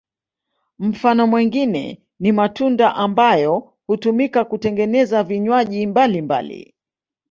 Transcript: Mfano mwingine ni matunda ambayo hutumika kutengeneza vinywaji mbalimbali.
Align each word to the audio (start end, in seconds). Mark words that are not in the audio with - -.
Mfano 0.79 1.27
mwingine 1.27 2.01
ni 2.19 2.31
matunda 2.31 2.95
ambayo 2.95 3.73
hutumika 3.87 4.45
kutengeneza 4.45 5.23
vinywaji 5.23 5.87
mbalimbali. 5.87 6.75